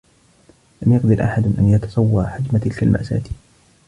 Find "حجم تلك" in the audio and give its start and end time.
2.27-2.83